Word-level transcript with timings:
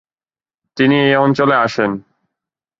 তিনি 0.77 0.95
এ 1.07 1.11
অঞ্চলে 1.17 1.55
আসেন। 1.55 1.91